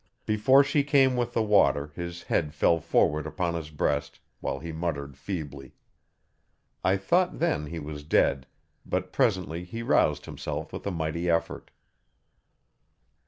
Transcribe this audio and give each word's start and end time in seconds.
Before 0.25 0.63
she 0.63 0.83
came 0.83 1.15
with 1.15 1.33
the 1.35 1.43
water 1.43 1.91
his 1.95 2.23
head 2.23 2.55
fell 2.55 2.79
forward 2.79 3.27
upon 3.27 3.53
his 3.53 3.69
breast, 3.69 4.19
while 4.39 4.57
he 4.57 4.71
muttered 4.71 5.15
feebly. 5.15 5.75
I 6.83 6.97
thought 6.97 7.37
then 7.37 7.67
he 7.67 7.77
was 7.77 8.03
dead, 8.03 8.47
but 8.83 9.13
presently 9.13 9.63
he 9.63 9.83
roused 9.83 10.25
himself 10.25 10.73
with 10.73 10.87
a 10.87 10.91
mighty 10.91 11.29
effort. 11.29 11.69